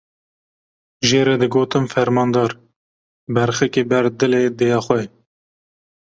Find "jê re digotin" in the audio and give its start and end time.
1.07-1.85